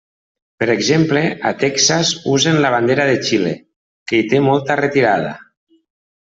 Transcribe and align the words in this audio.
Per 0.61 0.67
exemple, 0.75 1.21
a 1.49 1.51
Texas 1.65 2.15
usen 2.33 2.59
la 2.65 2.73
bandera 2.77 3.07
de 3.11 3.21
Xile, 3.29 3.53
que 4.09 4.21
hi 4.23 4.27
té 4.35 4.43
molta 4.51 4.83
retirada. 4.85 5.39